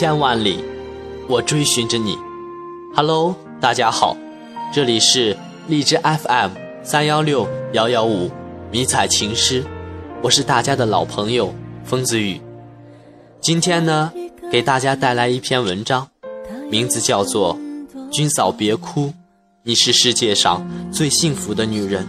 [0.00, 0.64] 千万里，
[1.28, 2.16] 我追寻着你。
[2.96, 4.16] Hello，大家好，
[4.72, 5.36] 这里是
[5.68, 8.30] 荔枝 FM 三幺六幺幺五
[8.70, 9.62] 迷彩情诗，
[10.22, 11.52] 我是大家的老朋友
[11.84, 12.40] 风子雨。
[13.42, 14.10] 今天呢，
[14.50, 16.08] 给大家带来一篇文章，
[16.70, 17.54] 名字叫做
[18.10, 19.12] 《军嫂别哭，
[19.64, 22.06] 你是世界上最幸福的女人》。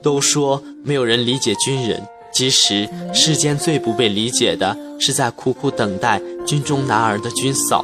[0.00, 2.02] 都说没有人理解军人。
[2.38, 7.82] 其实，世间最不被理解的是在苦苦等待军中男儿的军嫂。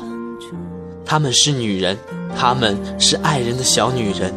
[1.06, 1.96] 她们是女人，
[2.36, 4.30] 她们是爱人的小女人，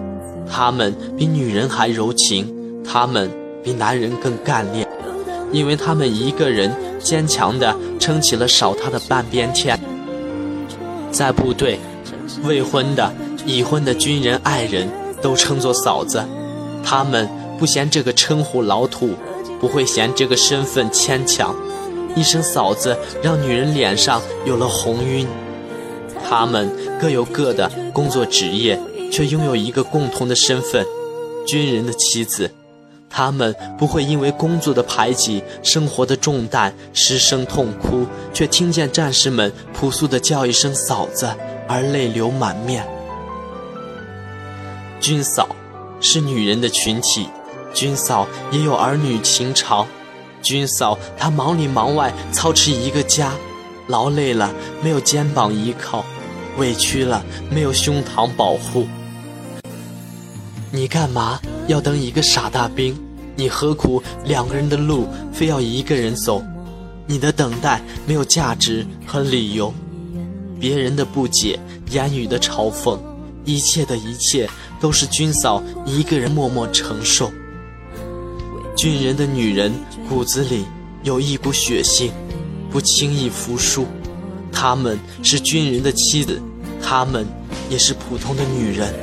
[0.50, 2.48] 她们比女人还柔情，
[2.82, 3.30] 她们
[3.62, 4.88] 比男人更干练，
[5.52, 9.78] 因为她们一个人坚强地撑起了少她的半边天。
[11.12, 11.78] 在部队，
[12.46, 13.12] 未婚的、
[13.46, 14.90] 已婚的军人爱人
[15.22, 16.24] 都称作嫂子，
[16.86, 17.28] 他们
[17.60, 19.10] 不嫌这个称呼老土。
[19.60, 21.56] 不会嫌这个身份牵强，
[22.16, 25.28] 一声嫂子让女人脸上有了红晕。
[26.28, 28.80] 他们各有各的工作职业，
[29.12, 30.86] 却拥有一个共同的身份——
[31.46, 32.52] 军人的妻子。
[33.08, 41.30] 他们不会因为工作的排挤、生活的重担失声痛哭，却听见战士们朴素的叫一声“嫂子”
[41.66, 42.86] 而泪流满面。
[45.00, 45.48] 军嫂，
[46.02, 47.30] 是女人的群体。
[47.76, 49.86] 军嫂也有儿女情长，
[50.42, 53.34] 军嫂她忙里忙外操持一个家，
[53.88, 56.06] 劳累了没有肩膀依靠，
[56.58, 58.88] 委屈了没有胸膛保护。
[60.72, 61.38] 你干嘛
[61.68, 62.98] 要等一个傻大兵？
[63.36, 66.42] 你何苦两个人的路非要一个人走？
[67.06, 69.74] 你的等待没有价值和理由，
[70.62, 71.60] 别人的不解、
[71.92, 72.98] 言语的嘲讽，
[73.44, 74.50] 一切的一切
[74.80, 77.30] 都是军嫂一个人默默承受。
[78.76, 79.74] 军人的女人
[80.10, 80.66] 骨子里
[81.04, 82.12] 有一股血性，
[82.70, 83.88] 不轻易服输。
[84.52, 86.42] 她们是军人的妻子，
[86.84, 87.26] 她们
[87.70, 88.94] 也是普通的女人。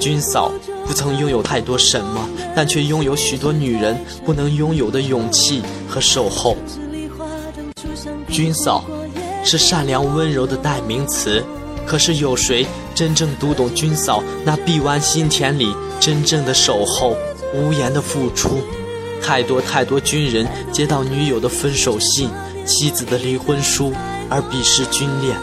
[0.00, 0.50] 军嫂
[0.86, 2.26] 不曾拥有太多什么，
[2.56, 3.94] 但却拥有许多女人
[4.24, 6.56] 不能拥有的勇气和守候。
[8.30, 8.84] 军嫂
[9.44, 11.44] 是善良温柔的代名词，
[11.86, 17.14] 可是有谁真正读懂军嫂那臂弯心田里真正的守候、
[17.54, 18.62] 无言的付出？
[19.26, 22.28] 太多太多军人接到女友的分手信、
[22.66, 23.90] 妻子的离婚书
[24.28, 25.34] 而鄙视军恋。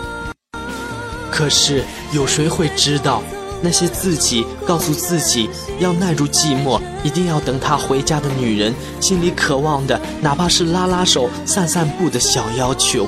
[1.31, 1.83] 可是
[2.13, 3.23] 有谁会知道，
[3.59, 5.49] 那些自己告诉自己
[5.79, 13.07] 要耐住寂寞，一定要等他回家的女人，心里渴望的哪怕是拉拉手、散散步的小要求。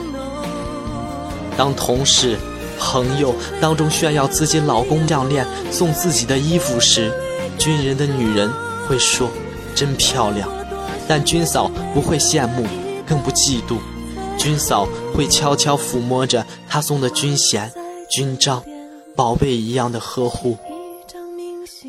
[1.56, 2.36] 当同事、
[2.80, 7.14] 朋友当中炫耀自己老公项链、送自己的衣服时，
[7.60, 8.52] 军人的女人
[8.88, 9.30] 会说
[9.76, 10.50] ：“真漂亮。”
[11.08, 12.66] 但军嫂不会羡慕，
[13.06, 13.78] 更不嫉妒。
[14.38, 17.72] 军嫂会悄悄抚摸着他送的军衔、
[18.10, 18.64] 军章，
[19.16, 20.58] 宝贝一样的呵护。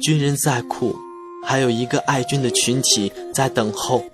[0.02, 0.94] 军人再苦，
[1.44, 4.04] 还有一个爱军的群体在等候。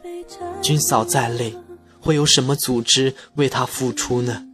[0.63, 1.55] 军嫂再累，
[2.01, 4.45] 会有什么组织为他付出呢？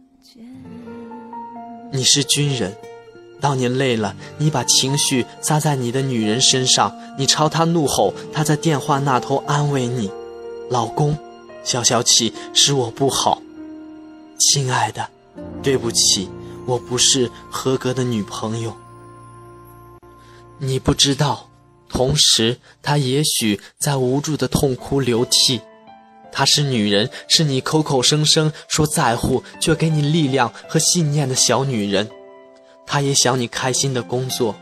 [1.91, 2.75] 你是军人，
[3.39, 10.11] 当你累了，你把情绪撒在你的女人身上，你朝她怒吼，她在电话那头安慰你。
[10.69, 11.17] 老公，
[11.63, 13.41] 消消气是我不好。
[14.37, 15.09] 亲爱的，
[15.63, 16.29] 对不起，
[16.65, 18.75] 我不是合格的女朋友。
[20.59, 21.49] 你不知道，
[21.87, 25.61] 同时她也许在无助的痛哭流涕。
[26.31, 32.09] 她是女人，是你口口声声说在乎，却给你力量和信念的小女人。
[32.85, 34.53] 她也想你开心的工作，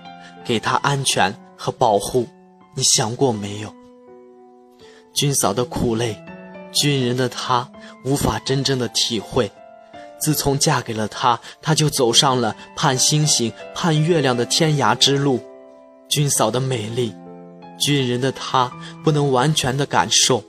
[0.46, 2.28] 给她安全和保护。
[2.76, 3.74] 你想过没有？
[5.16, 6.22] 军嫂的苦累，
[6.74, 7.72] 军人的她
[8.04, 9.50] 无法真正的体会。
[10.20, 15.40] 自从嫁给了他，她就走上了盼星星、盼月亮的天涯之路。
[16.08, 17.14] 军嫂的美丽，
[17.80, 18.72] 军人的他
[19.04, 20.44] 不能完全的感受。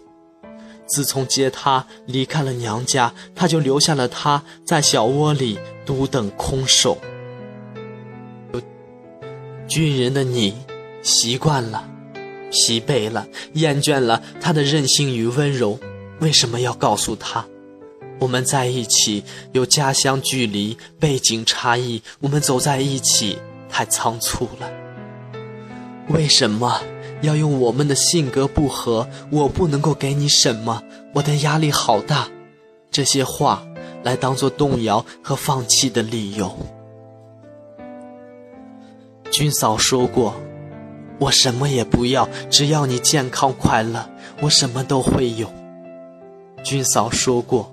[0.87, 6.99] 自从接他离开了娘家，他就留下了他在小窝里独等空守。
[9.67, 10.55] 军人的你，
[11.03, 11.96] 习惯了。
[12.51, 15.79] 疲惫了，厌倦了他的任性与温柔，
[16.21, 17.45] 为什么要告诉他，
[18.19, 23.39] 我们在一起有家乡距离、背景差异，我们走在一起
[23.69, 24.71] 太仓促了。
[26.09, 26.81] 为什么
[27.23, 30.83] 要用我们的性格不合，我不能够给你什么，
[31.15, 32.29] 我的压力好大，
[32.91, 33.67] 这些话
[34.03, 36.57] 来当做动摇和放弃的理由？
[39.31, 40.35] 军嫂说过。
[41.19, 44.09] 我什么也不要，只要你健康快乐，
[44.43, 45.51] 我什么都会有。
[46.63, 47.73] 军嫂说过，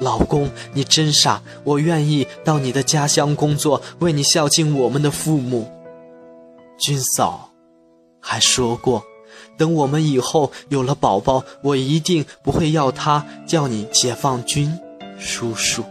[0.00, 5.70] 老公，你真傻，我愿意到你的家乡工作，为你孝敬我们的父母。
[6.78, 7.50] 君嫂
[8.20, 9.04] 还说过，
[9.56, 14.76] 等我们以后有了宝宝，我一定不会要他叫你解放军
[15.16, 15.84] 叔叔。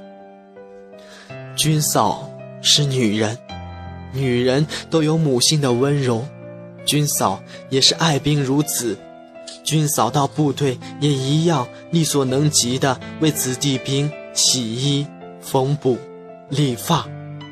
[1.55, 2.29] 君嫂
[2.61, 3.37] 是女人，
[4.11, 6.25] 女人都有母性的温柔，
[6.85, 8.97] 军嫂也是爱兵如子。
[9.63, 15.07] 军嫂到部队也一样力所能及的为子弟兵洗衣、
[15.41, 15.97] 缝补、
[16.49, 17.07] 理发、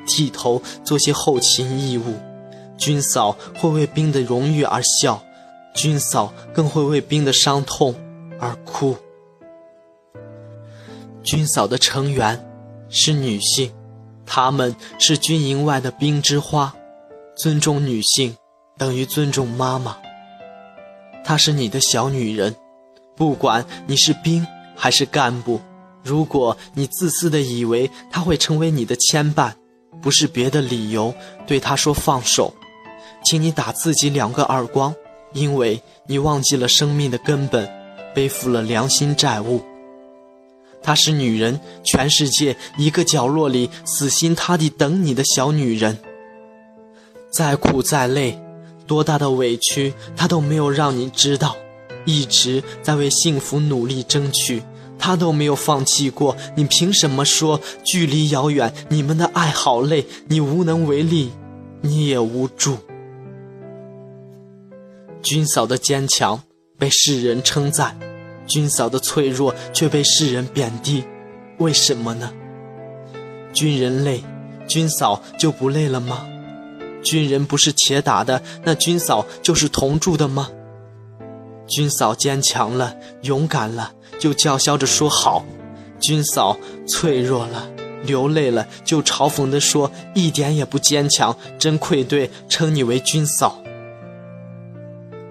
[0.07, 2.15] 剃头，做些后勤义务。
[2.77, 5.21] 军嫂会为兵的荣誉而笑，
[5.73, 7.95] 军嫂更会为兵的伤痛
[8.39, 8.97] 而哭。
[11.23, 12.43] 军嫂的成员
[12.89, 13.71] 是女性，
[14.25, 16.73] 她们是军营外的兵之花，
[17.35, 18.35] 尊重女性
[18.81, 19.95] 等于尊重妈妈。
[21.23, 22.55] 她是你的小女人，
[23.15, 24.43] 不管你是兵
[24.75, 25.61] 还是干部，
[26.03, 29.51] 如果你自私的以为她会成为你的牵绊，
[30.01, 31.13] 不是别的理由，
[31.45, 32.55] 对她说放手，
[33.23, 34.95] 请你打自己两个耳光，
[35.33, 37.71] 因为你忘记了生命的根本，
[38.15, 39.61] 背负了良心债务。
[40.81, 45.99] 她是女人，全世界一个角落里死心塌地等你的小女人，
[47.31, 48.40] 再苦再累。
[48.91, 51.55] 多大的委屈，他都没有让你知道，
[52.03, 54.61] 一直在为幸福努力争取，
[54.99, 56.35] 他都没有放弃过。
[56.57, 60.05] 你凭什么说距离遥远，你们的爱好累？
[60.27, 61.31] 你无能为力，
[61.79, 62.79] 你也无助。
[65.23, 66.43] 军嫂的坚强
[66.77, 67.97] 被世人称赞，
[68.45, 71.05] 军嫂的脆弱却被世人贬低，
[71.59, 72.29] 为什么呢？
[73.53, 74.21] 军人累，
[74.67, 76.27] 军嫂就不累了吗？
[77.03, 80.49] 军人不是铁打的，那军嫂就是铜铸的吗？
[81.67, 85.43] 军嫂坚强了，勇敢了，就叫嚣着说好；
[85.99, 86.57] 军嫂
[86.87, 87.69] 脆弱了，
[88.03, 93.61] 流泪了，就嘲讽地说一点也不坚强，真愧对称你为军嫂。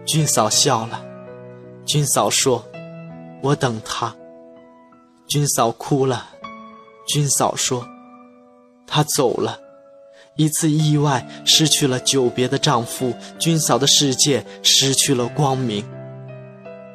[0.06, 1.05] 军嫂笑了，
[1.84, 2.64] 军嫂说
[3.43, 4.14] ：“我等他。”
[5.28, 6.31] 军嫂哭了，
[7.06, 7.87] 军嫂说
[8.88, 9.58] ：“他走了。”
[10.40, 15.84] 一次意外失去了久别的丈夫，军嫂的世界失去了光明。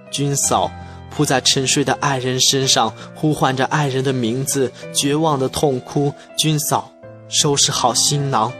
[0.09, 0.71] 军嫂
[1.12, 6.12] 扑在沉睡的爱人身上，呼唤着爱人的名字，绝望的痛哭。
[6.36, 6.92] 军嫂
[7.30, 8.51] 收拾好行囊，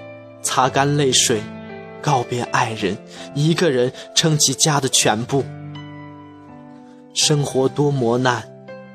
[0.43, 1.41] 擦干泪水，
[1.99, 2.95] 告别爱人，
[3.33, 5.43] 一个人撑起家的全部。
[7.15, 8.47] 生活多磨难，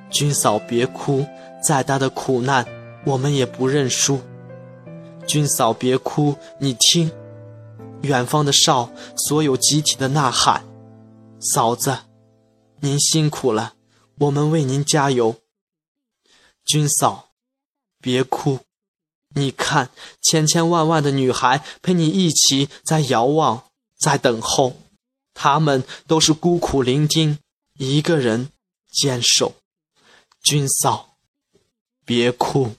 [0.09, 1.27] 军嫂别哭，
[1.61, 2.65] 再大的苦难，
[3.05, 4.21] 我们也不认输。
[5.31, 7.13] 军嫂别哭，你听，
[8.03, 10.67] 远方的哨，所有集体的呐喊。
[11.39, 11.99] 嫂子，
[12.81, 13.75] 您辛苦了，
[14.19, 15.37] 我们为您加油。
[16.65, 17.29] 军嫂，
[18.01, 18.59] 别哭，
[19.37, 19.91] 你看，
[20.21, 23.67] 千千万万的女孩陪你一起在遥望，
[23.97, 24.79] 在等候，
[25.33, 27.39] 她们都是孤苦伶仃，
[27.79, 28.51] 一个人
[28.91, 29.55] 坚守。
[30.43, 31.15] 军嫂，
[32.05, 32.73] 别哭。